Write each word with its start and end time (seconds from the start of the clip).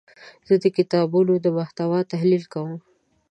زه 0.47 0.55
د 0.63 0.65
کتابونو 0.77 1.33
د 1.39 1.45
محتوا 1.57 1.99
تحلیل 2.11 2.43
کوم. 2.53 2.71